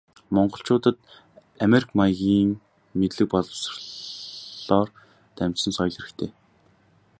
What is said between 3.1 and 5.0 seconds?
боловсролоор